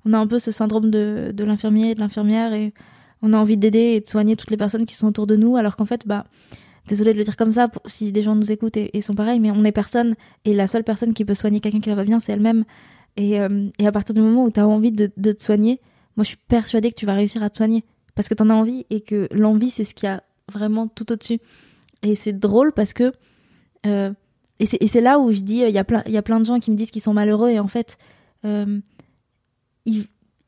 on 0.06 0.14
a 0.14 0.18
un 0.18 0.28
peu 0.28 0.38
ce 0.38 0.52
syndrome 0.52 0.92
de, 0.92 1.32
de 1.34 1.44
l'infirmier 1.44 1.92
et 1.92 1.96
de 1.96 2.00
l'infirmière 2.00 2.54
et 2.54 2.74
on 3.24 3.34
a 3.34 3.38
envie 3.38 3.58
d'aider 3.58 3.94
et 3.96 4.02
de 4.02 4.06
soigner 4.06 4.36
toutes 4.36 4.52
les 4.52 4.58
personnes 4.58 4.86
qui 4.86 4.96
sont 4.96 5.08
autour 5.08 5.26
de 5.26 5.36
nous 5.36 5.56
alors 5.56 5.78
qu'en 5.78 5.86
fait, 5.86 6.06
bah, 6.06 6.26
désolée 6.88 7.14
de 7.14 7.18
le 7.18 7.24
dire 7.24 7.38
comme 7.38 7.54
ça 7.54 7.72
si 7.86 8.12
des 8.12 8.22
gens 8.22 8.36
nous 8.36 8.52
écoutent 8.52 8.78
et, 8.78 9.02
sont 9.02 9.16
pareils, 9.16 9.40
mais 9.40 9.50
on 9.50 9.64
est 9.64 9.72
personne 9.72 10.16
et 10.44 10.54
la 10.54 10.68
seule 10.68 10.84
personne 10.84 11.14
qui 11.14 11.24
peut 11.24 11.34
soigner 11.34 11.62
quelqu'un 11.62 11.80
qui 11.80 11.90
va 11.90 11.96
pas 11.96 12.04
bien, 12.04 12.20
c'est 12.20 12.34
elle-même. 12.34 12.66
Et, 13.16 13.40
euh, 13.40 13.70
à 13.84 13.92
partir 13.94 14.14
du 14.14 14.22
moment 14.22 14.44
où 14.44 14.52
tu 14.52 14.60
as 14.60 14.68
envie 14.68 14.92
de, 14.92 15.08
te 15.08 15.42
soigner, 15.42 15.80
moi 16.18 16.26
je 16.26 16.30
suis 16.30 16.38
persuadée 16.48 16.92
que 16.92 16.98
tu 16.98 17.06
vas 17.06 17.14
réussir 17.14 17.42
à 17.42 17.50
te 17.50 17.56
soigner 17.56 17.86
parce 18.14 18.28
que 18.28 18.34
tu 18.34 18.44
en 18.44 18.50
as 18.50 18.54
envie 18.54 18.86
et 18.90 19.02
que 19.02 19.30
l'envie 19.32 19.70
c'est 19.70 19.86
ce 19.86 19.96
qu'il 19.96 20.08
y 20.08 20.12
a 20.12 20.22
vraiment 20.52 20.88
tout 20.88 21.10
au-dessus. 21.12 21.40
Et 22.04 22.16
c'est 22.16 22.34
drôle 22.34 22.74
parce 22.74 22.94
que. 22.94 23.14
euh, 23.86 24.12
et 24.60 24.88
c'est 24.88 25.02
là 25.02 25.20
où 25.20 25.32
je 25.34 25.42
dis, 25.42 25.64
euh, 25.64 25.70
il 25.70 25.76
y, 25.76 25.78
a 25.78 25.84
plein- 25.84 26.40
de 26.40 26.46
gens 26.46 26.60
qui 26.60 26.72
me 26.72 26.78
disent 26.78 26.92
qu'ils 26.92 27.02
sont 27.02 27.14
malheureux 27.14 27.50
et 27.50 27.60
en 27.60 27.68
fait, 27.68 27.98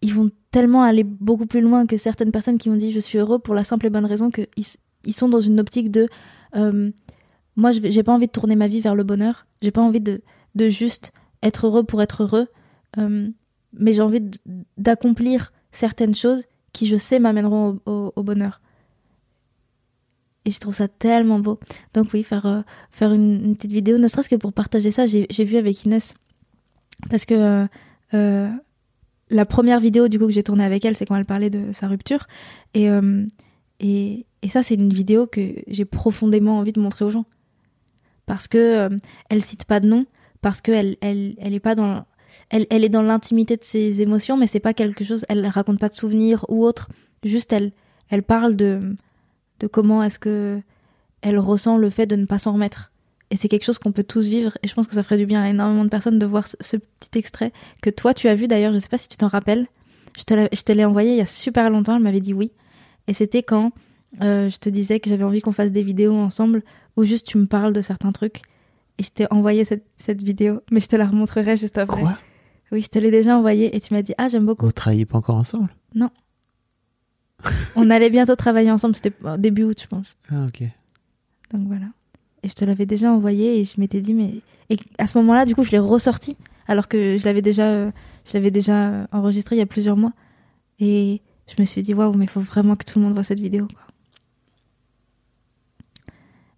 ils 0.05 0.13
vont 0.13 0.29
tellement 0.51 0.83
aller 0.83 1.03
beaucoup 1.03 1.47
plus 1.47 1.61
loin 1.61 1.87
que 1.87 1.97
certaines 1.97 2.31
personnes 2.31 2.59
qui 2.59 2.69
ont 2.69 2.75
dit 2.75 2.91
je 2.91 2.99
suis 2.99 3.17
heureux 3.17 3.39
pour 3.39 3.55
la 3.55 3.63
simple 3.63 3.87
et 3.87 3.89
bonne 3.89 4.05
raison 4.05 4.29
qu'ils 4.29 4.47
ils 5.03 5.13
sont 5.13 5.29
dans 5.29 5.39
une 5.39 5.59
optique 5.59 5.89
de 5.89 6.07
euh, 6.55 6.91
moi 7.55 7.71
j'ai 7.71 8.03
pas 8.03 8.13
envie 8.13 8.27
de 8.27 8.31
tourner 8.31 8.55
ma 8.55 8.67
vie 8.67 8.81
vers 8.81 8.93
le 8.93 9.03
bonheur. 9.03 9.47
J'ai 9.63 9.71
pas 9.71 9.81
envie 9.81 10.01
de, 10.01 10.21
de 10.53 10.69
juste 10.69 11.11
être 11.41 11.65
heureux 11.65 11.83
pour 11.83 12.03
être 12.03 12.21
heureux. 12.21 12.47
Euh, 12.99 13.27
mais 13.73 13.93
j'ai 13.93 14.01
envie 14.03 14.21
d'accomplir 14.77 15.51
certaines 15.71 16.13
choses 16.13 16.43
qui 16.71 16.85
je 16.85 16.97
sais 16.97 17.17
m'amèneront 17.17 17.79
au, 17.85 18.23
bonheur. 18.23 18.61
Et 20.45 20.51
je 20.51 20.59
trouve 20.59 20.75
ça 20.75 20.87
tellement 20.87 21.39
beau. 21.39 21.59
Donc 21.95 22.13
oui 22.13 22.21
faire 22.21 22.45
euh, 22.45 22.61
faire 22.91 23.11
une, 23.11 23.55
petite 23.55 23.71
vidéo 23.71 23.97
ne 23.97 24.07
serait-ce 24.07 24.29
que 24.29 24.35
pour 24.35 24.53
partager 24.53 24.91
ça 24.91 25.07
j'ai 25.07 25.45
vu 25.45 25.57
avec 25.57 25.83
Inès. 25.83 26.13
Parce 27.09 27.25
que 27.25 27.67
euh, 28.13 28.49
la 29.29 29.45
première 29.45 29.79
vidéo 29.79 30.07
du 30.07 30.19
coup 30.19 30.27
que 30.27 30.31
j'ai 30.31 30.43
tournée 30.43 30.65
avec 30.65 30.85
elle, 30.85 30.95
c'est 30.95 31.05
quand 31.05 31.15
elle 31.15 31.25
parlait 31.25 31.49
de 31.49 31.71
sa 31.71 31.87
rupture. 31.87 32.27
Et, 32.73 32.89
euh, 32.89 33.25
et, 33.79 34.25
et 34.41 34.49
ça, 34.49 34.63
c'est 34.63 34.75
une 34.75 34.93
vidéo 34.93 35.27
que 35.27 35.55
j'ai 35.67 35.85
profondément 35.85 36.59
envie 36.59 36.73
de 36.73 36.79
montrer 36.79 37.05
aux 37.05 37.09
gens. 37.09 37.25
Parce 38.25 38.47
que 38.47 38.57
euh, 38.57 38.89
elle 39.29 39.41
cite 39.41 39.65
pas 39.65 39.79
de 39.79 39.87
nom, 39.87 40.05
parce 40.41 40.61
qu'elle 40.61 40.97
elle, 41.01 41.35
elle 41.39 41.53
est 41.53 41.59
pas 41.59 41.75
dans. 41.75 42.05
Elle, 42.49 42.65
est 42.69 42.89
dans 42.89 43.03
l'intimité 43.03 43.55
de 43.55 43.63
ses 43.63 44.01
émotions, 44.01 44.35
mais 44.35 44.47
c'est 44.47 44.59
pas 44.59 44.73
quelque 44.73 45.05
chose. 45.05 45.25
Elle 45.29 45.45
raconte 45.47 45.79
pas 45.79 45.87
de 45.87 45.93
souvenirs 45.93 46.43
ou 46.49 46.65
autre. 46.65 46.89
Juste, 47.23 47.53
elle, 47.53 47.71
elle 48.09 48.23
parle 48.23 48.55
de, 48.55 48.95
de 49.59 49.67
comment 49.67 50.03
est-ce 50.03 50.19
que 50.19 50.59
elle 51.21 51.39
ressent 51.39 51.77
le 51.77 51.89
fait 51.89 52.07
de 52.07 52.15
ne 52.15 52.25
pas 52.25 52.37
s'en 52.37 52.53
remettre. 52.53 52.91
Et 53.31 53.37
c'est 53.37 53.47
quelque 53.47 53.63
chose 53.63 53.79
qu'on 53.79 53.91
peut 53.91 54.03
tous 54.03 54.25
vivre. 54.25 54.57
Et 54.63 54.67
je 54.67 54.73
pense 54.73 54.87
que 54.87 54.93
ça 54.93 55.03
ferait 55.03 55.17
du 55.17 55.25
bien 55.25 55.41
à 55.41 55.49
énormément 55.49 55.83
de 55.83 55.89
personnes 55.89 56.19
de 56.19 56.25
voir 56.25 56.47
ce, 56.47 56.77
petit 56.77 57.17
extrait 57.17 57.51
que 57.81 57.89
toi 57.89 58.13
tu 58.13 58.27
as 58.27 58.35
vu 58.35 58.47
d'ailleurs. 58.47 58.73
Je 58.73 58.79
sais 58.79 58.87
pas 58.87 58.97
si 58.97 59.07
tu 59.07 59.17
t'en 59.17 59.27
rappelles. 59.27 59.67
Je 60.17 60.23
te 60.23 60.71
l'ai- 60.71 60.85
envoyé 60.85 61.11
il 61.11 61.17
y 61.17 61.21
a 61.21 61.25
super 61.25 61.69
longtemps. 61.69 61.95
Elle 61.95 62.03
m'avait 62.03 62.21
dit 62.21 62.33
oui. 62.33 62.51
Et 63.07 63.13
c'était 63.13 63.43
quand 63.43 63.71
euh, 64.21 64.49
je 64.49 64.57
te 64.57 64.69
disais 64.69 64.99
que 64.99 65.09
j'avais 65.09 65.23
envie 65.23 65.41
qu'on 65.41 65.51
fasse 65.51 65.71
des 65.71 65.83
vidéos 65.83 66.15
ensemble 66.15 66.63
où 66.95 67.03
juste 67.03 67.27
tu 67.27 67.37
me 67.37 67.45
parles 67.45 67.73
de 67.73 67.81
certains 67.81 68.11
trucs. 68.11 68.41
Et 68.97 69.03
je 69.03 69.09
t'ai 69.09 69.27
envoyé 69.31 69.65
cette, 69.65 69.85
cette 69.97 70.23
vidéo, 70.23 70.61
mais 70.71 70.79
je 70.79 70.87
te 70.87 70.95
la 70.95 71.05
remontrerai 71.05 71.57
juste 71.57 71.77
après. 71.77 72.01
Quoi? 72.01 72.17
Oui, 72.71 72.81
je 72.81 72.87
te 72.87 72.97
l'ai 72.97 73.11
déjà 73.11 73.37
envoyée 73.37 73.75
et 73.75 73.81
tu 73.81 73.93
m'as 73.93 74.01
dit 74.01 74.13
ah 74.17 74.27
j'aime 74.27 74.45
beaucoup. 74.45 74.65
Vous 74.65 74.71
travaillez 74.71 75.05
pas 75.05 75.17
encore 75.17 75.35
ensemble? 75.35 75.69
On 77.75 77.89
allait 77.89 78.09
bientôt 78.09 78.35
travailler 78.35 78.71
ensemble. 78.71 78.95
C'était 78.95 79.13
au 79.23 79.37
début 79.37 79.63
août, 79.63 79.79
je 79.81 79.87
pense. 79.87 80.15
Ah, 80.29 80.45
ok. 80.45 80.63
Donc 81.53 81.67
voilà. 81.67 81.87
Et 82.45 82.47
je 82.47 82.53
te 82.53 82.63
l'avais 82.63 82.85
déjà 82.85 83.11
envoyé 83.11 83.59
et 83.59 83.63
je 83.63 83.79
m'étais 83.79 84.01
dit 84.01 84.13
mais 84.13 84.35
et 84.69 84.77
à 84.99 85.07
ce 85.07 85.17
moment-là 85.17 85.45
du 85.45 85.55
coup 85.55 85.63
je 85.63 85.71
l'ai 85.71 85.79
ressorti 85.79 86.37
alors 86.67 86.87
que 86.87 87.17
je 87.17 87.25
l'avais 87.25 87.41
déjà 87.41 87.65
euh, 87.69 87.91
je 88.25 88.33
l'avais 88.33 88.51
déjà 88.51 88.89
euh, 88.89 89.07
enregistré 89.11 89.55
il 89.55 89.59
y 89.59 89.63
a 89.63 89.65
plusieurs 89.65 89.97
mois 89.97 90.13
et 90.79 91.21
je 91.47 91.55
me 91.59 91.65
suis 91.65 91.81
dit 91.81 91.95
waouh 91.95 92.13
mais 92.13 92.25
il 92.25 92.29
faut 92.29 92.39
vraiment 92.41 92.75
que 92.75 92.85
tout 92.85 92.99
le 92.99 93.05
monde 93.05 93.15
voit 93.15 93.23
cette 93.23 93.39
vidéo 93.39 93.67
quoi. 93.67 93.81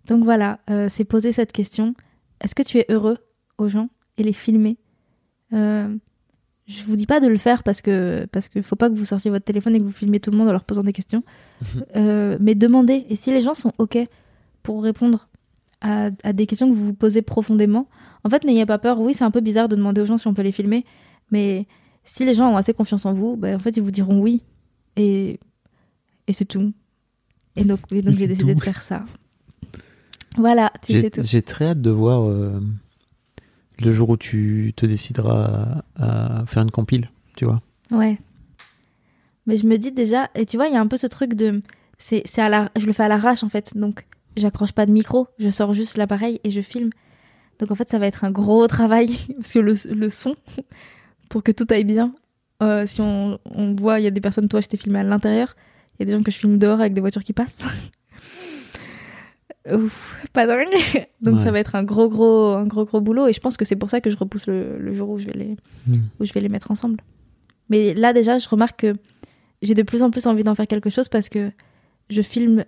Donc 0.07 0.23
voilà, 0.23 0.59
euh, 0.69 0.87
c'est 0.89 1.03
poser 1.03 1.33
cette 1.33 1.51
question. 1.51 1.93
Est-ce 2.41 2.55
que 2.55 2.63
tu 2.63 2.77
es 2.79 2.85
heureux 2.89 3.17
aux 3.57 3.67
gens 3.67 3.89
et 4.17 4.23
les 4.23 4.33
filmer? 4.33 4.77
Euh, 5.53 5.93
Je 6.65 6.83
vous 6.83 6.95
dis 6.95 7.05
pas 7.05 7.19
de 7.19 7.27
le 7.27 7.37
faire 7.37 7.63
parce 7.63 7.81
que 7.81 8.25
parce 8.31 8.47
qu'il 8.47 8.63
faut 8.63 8.75
pas 8.75 8.89
que 8.89 8.95
vous 8.95 9.05
sortiez 9.05 9.31
votre 9.31 9.45
téléphone 9.45 9.75
et 9.75 9.79
que 9.79 9.83
vous 9.83 9.91
filmiez 9.91 10.19
tout 10.19 10.31
le 10.31 10.37
monde 10.37 10.49
en 10.49 10.51
leur 10.53 10.63
posant 10.63 10.83
des 10.83 10.93
questions. 10.93 11.23
Euh, 11.95 12.37
mais 12.39 12.55
demandez. 12.55 13.05
Et 13.09 13.15
si 13.15 13.31
les 13.31 13.41
gens 13.41 13.53
sont 13.53 13.73
ok 13.77 13.97
pour 14.63 14.83
répondre 14.83 15.27
à, 15.81 16.09
à 16.23 16.33
des 16.33 16.47
questions 16.47 16.69
que 16.69 16.75
vous 16.75 16.85
vous 16.85 16.93
posez 16.93 17.21
profondément, 17.21 17.87
en 18.23 18.29
fait 18.29 18.43
n'ayez 18.43 18.65
pas 18.65 18.77
peur. 18.77 18.99
Oui, 18.99 19.13
c'est 19.13 19.23
un 19.23 19.31
peu 19.31 19.41
bizarre 19.41 19.69
de 19.69 19.75
demander 19.75 20.01
aux 20.01 20.05
gens 20.05 20.17
si 20.17 20.27
on 20.27 20.33
peut 20.33 20.41
les 20.41 20.51
filmer, 20.51 20.85
mais 21.31 21.67
si 22.03 22.25
les 22.25 22.33
gens 22.33 22.51
ont 22.51 22.57
assez 22.57 22.73
confiance 22.73 23.05
en 23.05 23.13
vous, 23.13 23.35
ben, 23.35 23.55
en 23.55 23.59
fait 23.59 23.77
ils 23.77 23.83
vous 23.83 23.91
diront 23.91 24.19
oui. 24.19 24.41
Et 24.95 25.39
et 26.27 26.33
c'est 26.33 26.45
tout. 26.45 26.73
Et 27.55 27.63
donc, 27.63 27.79
et 27.91 28.01
donc 28.01 28.13
j'ai 28.13 28.27
décidé 28.27 28.53
tout. 28.53 28.59
de 28.59 28.63
faire 28.63 28.83
ça. 28.83 29.03
Voilà, 30.37 30.71
tu 30.83 30.93
sais 30.93 31.09
tout. 31.09 31.21
j'ai 31.23 31.41
très 31.41 31.69
hâte 31.69 31.81
de 31.81 31.89
voir 31.89 32.27
euh, 32.27 32.61
le 33.79 33.91
jour 33.91 34.09
où 34.09 34.17
tu 34.17 34.73
te 34.75 34.85
décideras 34.85 35.83
à, 35.95 36.41
à 36.41 36.45
faire 36.45 36.61
une 36.63 36.71
compile, 36.71 37.09
tu 37.35 37.45
vois. 37.45 37.59
Ouais. 37.89 38.19
Mais 39.47 39.57
je 39.57 39.65
me 39.65 39.77
dis 39.77 39.91
déjà, 39.91 40.29
et 40.35 40.45
tu 40.45 40.57
vois, 40.57 40.67
il 40.67 40.73
y 40.73 40.77
a 40.77 40.81
un 40.81 40.87
peu 40.87 40.97
ce 40.97 41.07
truc 41.07 41.33
de. 41.33 41.61
c'est 41.97 42.21
c'est 42.25 42.41
à 42.41 42.49
la, 42.49 42.69
Je 42.77 42.85
le 42.85 42.93
fais 42.93 43.03
à 43.03 43.07
l'arrache 43.07 43.43
en 43.43 43.49
fait, 43.49 43.75
donc 43.75 44.05
j'accroche 44.37 44.71
pas 44.71 44.85
de 44.85 44.91
micro, 44.91 45.27
je 45.39 45.49
sors 45.49 45.73
juste 45.73 45.97
l'appareil 45.97 46.39
et 46.43 46.51
je 46.51 46.61
filme. 46.61 46.89
Donc 47.59 47.71
en 47.71 47.75
fait, 47.75 47.89
ça 47.89 47.97
va 47.99 48.07
être 48.07 48.23
un 48.23 48.31
gros 48.31 48.67
travail, 48.67 49.09
parce 49.37 49.53
que 49.53 49.59
le, 49.59 49.73
le 49.93 50.09
son, 50.09 50.35
pour 51.29 51.43
que 51.43 51.51
tout 51.51 51.65
aille 51.69 51.83
bien, 51.83 52.13
euh, 52.63 52.85
si 52.85 53.01
on, 53.01 53.39
on 53.45 53.73
voit, 53.75 53.99
il 53.99 54.03
y 54.03 54.07
a 54.07 54.11
des 54.11 54.21
personnes, 54.21 54.47
toi, 54.47 54.61
je 54.61 54.67
t'ai 54.67 54.77
filmé 54.77 54.99
à 54.99 55.03
l'intérieur, 55.03 55.55
il 55.99 56.01
y 56.01 56.03
a 56.03 56.05
des 56.05 56.17
gens 56.17 56.23
que 56.23 56.31
je 56.31 56.37
filme 56.37 56.57
dehors 56.57 56.79
avec 56.79 56.93
des 56.93 57.01
voitures 57.01 57.23
qui 57.23 57.33
passent. 57.33 57.59
Ouf, 59.73 60.23
pas 60.31 60.47
dingue. 60.47 60.67
Donc 61.21 61.35
Ouais. 61.39 61.43
ça 61.43 61.51
va 61.51 61.59
être 61.59 61.75
un 61.75 61.83
gros, 61.83 62.07
gros, 62.07 62.53
un 62.53 62.65
gros, 62.65 62.85
gros 62.85 63.01
boulot, 63.01 63.27
et 63.27 63.33
je 63.33 63.39
pense 63.41 63.57
que 63.57 63.65
c'est 63.65 63.75
pour 63.75 63.89
ça 63.89 63.99
que 63.99 64.09
je 64.09 64.15
repousse 64.15 64.47
le, 64.47 64.77
le 64.79 64.93
jour 64.93 65.09
où 65.09 65.17
je 65.17 65.25
vais 65.25 65.33
les 65.33 65.57
Hmm. 65.87 65.95
où 66.19 66.25
je 66.25 66.31
vais 66.33 66.39
les 66.41 66.49
mettre 66.49 66.71
ensemble. 66.71 66.99
Mais 67.69 67.93
là 67.93 68.13
déjà, 68.13 68.37
je 68.37 68.47
remarque 68.49 68.79
que 68.81 68.93
j'ai 69.61 69.73
de 69.73 69.83
plus 69.83 70.03
en 70.03 70.11
plus 70.11 70.25
envie 70.27 70.43
d'en 70.43 70.55
faire 70.55 70.67
quelque 70.67 70.89
chose 70.89 71.09
parce 71.09 71.27
que 71.29 71.51
je 72.09 72.21
filme 72.21 72.63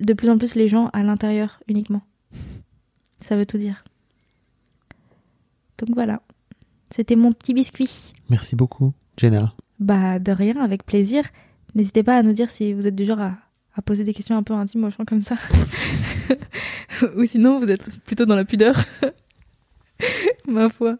de 0.00 0.12
plus 0.12 0.30
en 0.30 0.38
plus 0.38 0.54
les 0.54 0.68
gens 0.68 0.88
à 0.92 1.02
l'intérieur 1.02 1.60
uniquement. 1.68 2.02
Ça 3.20 3.36
veut 3.36 3.46
tout 3.46 3.58
dire. 3.58 3.84
Donc 5.78 5.90
voilà. 5.94 6.22
C'était 6.90 7.16
mon 7.16 7.32
petit 7.32 7.54
biscuit. 7.54 8.12
Merci 8.30 8.56
beaucoup, 8.56 8.92
Jenna. 9.16 9.52
Bah 9.78 10.18
de 10.18 10.32
rien, 10.32 10.56
avec 10.62 10.84
plaisir. 10.84 11.24
N'hésitez 11.74 12.02
pas 12.02 12.16
à 12.16 12.22
nous 12.22 12.32
dire 12.32 12.50
si 12.50 12.72
vous 12.72 12.86
êtes 12.86 12.94
du 12.94 13.04
genre 13.04 13.20
à, 13.20 13.36
à 13.74 13.82
poser 13.82 14.04
des 14.04 14.14
questions 14.14 14.36
un 14.36 14.42
peu 14.42 14.54
intimes 14.54 14.84
aux 14.84 14.90
gens 14.90 15.04
comme 15.04 15.20
ça. 15.20 15.36
Ou 17.16 17.24
sinon 17.26 17.60
vous 17.60 17.70
êtes 17.70 18.00
plutôt 18.04 18.24
dans 18.24 18.36
la 18.36 18.44
pudeur. 18.44 18.76
Ma 20.46 20.68
foi. 20.68 20.98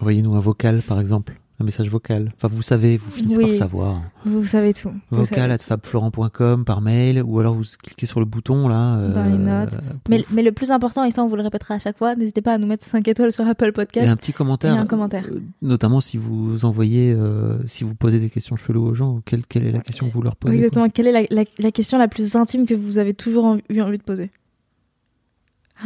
Envoyez-nous 0.00 0.34
un 0.34 0.40
vocal, 0.40 0.82
par 0.82 1.00
exemple. 1.00 1.40
Un 1.58 1.64
message 1.64 1.88
vocal. 1.88 2.34
Enfin, 2.36 2.48
vous 2.54 2.60
savez, 2.60 2.98
vous 2.98 3.10
finissez 3.10 3.38
Oui. 3.38 3.46
par 3.46 3.54
savoir. 3.54 4.02
Vous 4.26 4.44
savez 4.44 4.74
tout. 4.74 4.92
Vocal 5.10 5.50
at 5.50 5.56
fabflorent.com 5.56 6.66
par 6.66 6.82
mail, 6.82 7.22
ou 7.22 7.40
alors 7.40 7.54
vous 7.54 7.64
cliquez 7.82 8.04
sur 8.04 8.20
le 8.20 8.26
bouton 8.26 8.68
là. 8.68 8.98
euh, 8.98 9.14
Dans 9.14 9.24
les 9.24 9.38
notes. 9.38 9.70
pour- 9.70 10.10
Mais, 10.10 10.22
mais 10.30 10.42
le 10.42 10.52
plus 10.52 10.70
important, 10.70 11.02
et 11.04 11.10
ça 11.10 11.24
on 11.24 11.28
vous 11.28 11.36
le 11.36 11.42
répétera 11.42 11.74
à 11.74 11.78
chaque 11.78 11.96
fois, 11.96 12.14
n'hésitez 12.14 12.42
pas 12.42 12.52
à 12.52 12.58
nous 12.58 12.66
mettre 12.66 12.84
5 12.84 13.08
étoiles 13.08 13.32
sur 13.32 13.46
Apple 13.46 13.68
Et 13.68 13.72
Podcast. 13.72 14.06
un 14.10 14.16
petit 14.16 14.34
commentaire. 14.34 14.74
Et 14.74 14.78
un 14.78 14.84
commentaire. 14.84 15.24
euh, 15.30 15.40
notamment 15.62 16.02
si 16.02 16.18
vous 16.18 16.66
envoyez, 16.66 17.12
euh, 17.12 17.66
si 17.66 17.84
vous 17.84 17.94
posez 17.94 18.20
des 18.20 18.28
questions 18.28 18.56
cheloues 18.56 18.84
aux 18.84 18.94
gens, 18.94 19.22
quelle, 19.24 19.46
quelle 19.46 19.64
est 19.66 19.72
la 19.72 19.80
question 19.80 20.08
que 20.08 20.12
vous 20.12 20.20
leur 20.22 20.36
posez 20.36 20.56
Exactement. 20.56 20.90
Quelle 20.90 21.06
est 21.06 21.12
la, 21.12 21.22
la- 21.30 21.44
la 21.58 21.70
question 21.72 21.96
la 21.96 22.08
plus 22.08 22.36
intime 22.36 22.66
que 22.66 22.74
vous 22.74 22.98
avez 22.98 23.14
toujours 23.14 23.56
eu 23.70 23.80
envie 23.80 23.96
de 23.98 24.02
poser? 24.02 24.30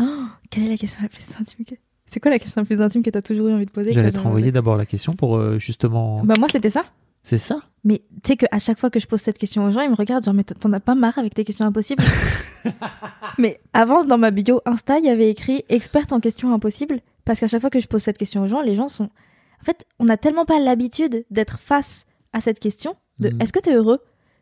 Oh, 0.00 0.24
Quelle 0.50 0.64
est 0.64 0.68
la 0.70 0.76
question 0.76 1.00
la 1.02 1.08
plus 1.08 1.24
intime 1.40 1.64
que... 1.64 1.74
C'est 2.10 2.20
quoi 2.20 2.30
la 2.30 2.38
question 2.38 2.60
la 2.60 2.66
plus 2.66 2.80
intime 2.80 3.02
que 3.02 3.10
tu 3.10 3.16
as 3.18 3.22
toujours 3.22 3.48
eu 3.48 3.52
envie 3.52 3.66
de 3.66 3.70
poser 3.70 3.92
J'allais 3.92 4.10
te 4.12 4.18
renvoyer 4.18 4.50
d'abord 4.52 4.76
la 4.76 4.86
question 4.86 5.14
pour 5.14 5.36
euh, 5.36 5.58
justement. 5.58 6.22
Bah 6.24 6.34
moi 6.38 6.48
c'était 6.50 6.70
ça. 6.70 6.84
C'est 7.22 7.38
ça? 7.38 7.60
Mais 7.84 7.98
tu 8.22 8.28
sais 8.32 8.36
qu'à 8.36 8.58
chaque 8.58 8.78
fois 8.78 8.90
que 8.90 8.98
je 8.98 9.06
pose 9.06 9.20
cette 9.20 9.36
question 9.38 9.64
aux 9.64 9.70
gens, 9.70 9.80
ils 9.82 9.90
me 9.90 9.94
regardent 9.94 10.24
genre 10.24 10.34
mais 10.34 10.42
t'en 10.44 10.72
as 10.72 10.80
pas 10.80 10.94
marre 10.94 11.18
avec 11.18 11.34
tes 11.34 11.44
questions 11.44 11.66
impossibles? 11.66 12.02
Mais 13.38 13.60
avant 13.72 14.04
dans 14.04 14.18
ma 14.18 14.30
bio 14.30 14.60
Insta, 14.66 14.98
il 14.98 15.04
y 15.04 15.08
avait 15.08 15.30
écrit 15.30 15.64
experte 15.68 16.12
en 16.12 16.20
questions 16.20 16.52
impossibles 16.52 17.00
parce 17.24 17.40
qu'à 17.40 17.46
chaque 17.46 17.60
fois 17.60 17.70
que 17.70 17.80
je 17.80 17.86
pose 17.86 18.02
cette 18.02 18.18
question 18.18 18.42
aux 18.42 18.46
gens, 18.46 18.60
les 18.60 18.74
gens 18.74 18.88
sont 18.88 19.04
en 19.04 19.64
fait, 19.64 19.86
on 19.98 20.04
n'a 20.04 20.16
tellement 20.16 20.44
pas 20.46 20.58
l'habitude 20.58 21.24
d'être 21.30 21.58
face 21.60 22.06
à 22.32 22.40
cette 22.40 22.58
question 22.60 22.96
de 23.18 23.28
Mhm. 23.28 23.40
est-ce 23.42 23.52
que 23.52 23.60
t'es 23.60 23.74
heureux? 23.74 23.98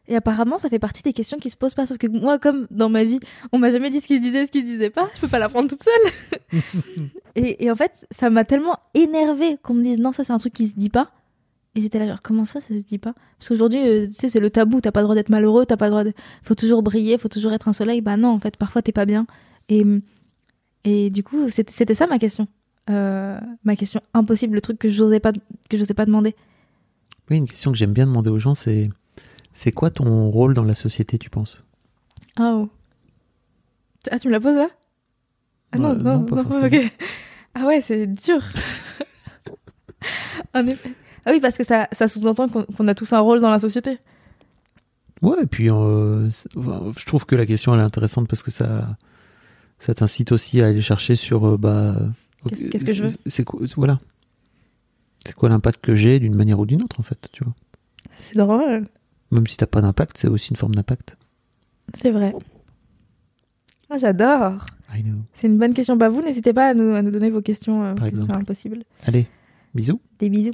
Et 0.09 0.17
apparemment, 0.17 0.59
ça 0.59 0.71
fait 0.71 0.79
partie 0.79 1.03
des 1.03 1.13
questions 1.13 1.37
qui 1.39 1.51
se 1.51 1.57
posent 1.57 1.75
pas. 1.75 1.87
Sauf 1.87 1.99
que 1.99 2.07
moi, 2.07 2.39
comme 2.39 2.67
dans 2.71 2.89
ma 2.89 3.05
vie, 3.05 3.21
on 3.53 3.59
m'a 3.59 3.71
jamais 3.71 3.91
dit 3.91 4.01
ce 4.01 4.07
qu'il 4.07 4.21
disait, 4.21 4.47
ce 4.47 4.51
qu'il 4.51 4.65
disait 4.65 4.89
pas, 4.91 5.09
je 5.15 5.21
peux 5.21 5.29
pas 5.29 5.39
l'apprendre 5.39 5.69
toute 5.69 5.83
seule. 5.83 6.61
et, 7.37 7.65
et 7.65 7.71
en 7.71 7.77
fait, 7.77 8.07
ça 8.11 8.31
m'a 8.31 8.45
tellement 8.45 8.79
énervé 8.95 9.59
qu'on 9.63 9.75
me 9.75 9.83
dise 9.83 9.99
non, 9.99 10.13
ça 10.13 10.25
c'est 10.25 10.33
un 10.33 10.39
truc 10.39 10.55
qui 10.55 10.69
se 10.69 10.75
dit 10.75 10.89
pas. 10.89 11.11
Et 11.75 11.83
j'étais 11.83 11.99
là, 11.99 12.07
genre, 12.07 12.23
comment 12.23 12.47
ça, 12.47 12.61
ça 12.61 12.69
se 12.69 12.83
dit 12.83 12.99
pas? 12.99 13.15
Parce 13.39 13.51
qu'aujourd'hui, 13.51 13.87
euh, 13.87 14.07
tu 14.07 14.15
sais, 14.15 14.29
c'est 14.31 14.41
le 14.41 14.49
tabou, 14.49 14.81
t'as 14.81 14.91
pas 14.93 15.01
le 15.01 15.05
droit 15.05 15.15
d'être 15.15 15.29
malheureux, 15.29 15.67
t'as 15.67 15.77
pas 15.77 15.85
le 15.87 15.91
droit 15.91 16.05
de. 16.05 16.13
Faut 16.43 16.55
toujours 16.55 16.83
briller, 16.83 17.19
faut 17.19 17.29
toujours 17.29 17.53
être 17.53 17.69
un 17.69 17.75
soleil. 17.75 18.01
Bah 18.01 18.17
non, 18.17 18.31
en 18.31 18.41
fait, 18.41 18.57
parfois 18.57 18.81
t'es 18.81 18.93
pas 18.93 19.05
bien. 19.05 19.27
Et, 19.69 19.85
et 20.85 21.11
du 21.11 21.23
coup, 21.23 21.51
c'était 21.51 21.73
c'était 21.73 21.95
ça 21.95 22.07
ma 22.07 22.19
question. 22.19 22.49
Euh, 22.89 23.39
ma 23.65 23.77
question 23.77 24.01
impossible, 24.15 24.55
le 24.55 24.63
truc 24.63 24.79
que 24.79 24.89
j'osais 24.89 25.21
pas, 25.21 25.33
que 25.69 25.77
j'osais 25.77 25.93
pas 25.93 26.07
demander. 26.07 26.35
Oui, 27.31 27.37
une 27.37 27.47
question 27.47 27.71
que 27.71 27.77
j'aime 27.77 27.93
bien 27.93 28.07
demander 28.07 28.31
aux 28.31 28.39
gens, 28.39 28.55
c'est 28.55 28.89
c'est 29.53 29.73
quoi 29.73 29.91
ton 29.91 30.31
rôle 30.31 30.55
dans 30.55 30.65
la 30.65 30.75
société, 30.75 31.19
tu 31.19 31.31
penses? 31.31 31.65
Oh. 32.39 32.69
Ah, 34.11 34.19
tu 34.19 34.29
me 34.29 34.33
la 34.33 34.41
poses 34.41 34.57
là? 34.57 34.69
Ah 35.73 35.79
non, 35.79 35.95
Bah, 35.95 36.15
non, 36.17 36.21
non, 36.21 36.25
pas 36.25 36.37
non, 36.37 36.43
forcément. 36.45 36.67
ok. 36.67 36.93
Ah 37.55 37.67
ouais, 37.67 37.81
c'est 37.81 38.07
dur. 38.07 38.43
en 40.55 40.67
effet. 40.67 40.93
Ah 41.27 41.31
oui, 41.33 41.41
parce 41.41 41.59
que 41.59 41.65
ça, 41.65 41.89
ça 41.93 42.09
sous-entend 42.09 42.49
qu'on 42.49 42.89
a 42.89 42.95
tous 42.95 43.13
un 43.13 43.21
rôle 43.21 43.41
dans 43.41 43.51
la 43.51 43.59
société. 43.59 43.99
Ouais, 45.21 45.43
et 45.43 45.47
puis 45.47 45.69
euh, 45.71 46.31
je 46.31 47.07
trouve 47.07 47.27
que 47.27 47.35
la 47.35 47.45
question 47.45 47.75
elle 47.75 47.81
est 47.81 47.85
intéressante 47.85 48.29
parce 48.29 48.45
que 48.45 48.53
ça, 48.53 48.97
ça 49.81 49.93
t'incite 49.93 50.31
aussi 50.31 50.63
à 50.63 50.67
aller 50.69 50.81
chercher 50.81 51.17
sur 51.17 51.45
euh, 51.47 51.57
bah. 51.59 51.97
Qu'est-ce- 52.49 52.85
que 52.85 52.95
je 52.95 53.03
veux? 53.03 53.09
c'est- 53.27 53.45
voilà. 53.77 53.99
C'est 55.27 55.35
quoi 55.35 55.49
l'impact 55.49 55.85
que 55.85 55.97
j'ai 55.97 56.21
d'une 56.21 56.37
manière 56.37 56.61
ou 56.61 56.67
d'une 56.67 56.83
autre 56.85 57.01
en 57.01 57.03
fait, 57.03 57.29
tu 57.33 57.43
vois. 57.43 57.53
C'est 58.31 58.39
drôle. 58.39 58.87
Même 59.31 59.47
si 59.47 59.57
t'as 59.57 59.67
pas 59.67 59.81
d'impact, 59.81 60.17
c'est 60.19 60.29
aussi 60.29 60.51
une 60.51 60.57
forme 60.57 60.75
d'impact. 60.75 61.17
C'est 62.01 62.11
vrai. 62.11 62.35
Ah, 63.91 63.99
j'adore. 63.99 64.67
I 64.95 65.03
know. 65.03 65.19
C'est 65.35 65.47
une 65.47 65.59
bonne 65.59 65.75
question. 65.75 65.97
Bah, 65.97 66.09
vous, 66.09 66.23
n'hésitez 66.23 66.53
pas 66.53 66.69
à 66.69 66.75
nous, 66.75 66.95
à 66.95 67.03
nous 67.03 67.11
donner 67.11 67.31
vos 67.31 67.43
questions, 67.43 67.85
euh, 67.85 67.95
Par 67.95 68.07
questions 68.07 68.25
exemple. 68.25 68.41
impossibles. 68.41 68.85
Allez, 69.07 69.27
bisous. 69.75 70.01
Des 70.19 70.29
bisous. 70.29 70.53